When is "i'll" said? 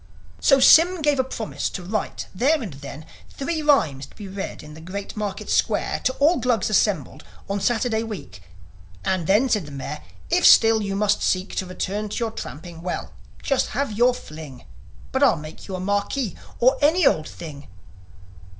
15.21-15.37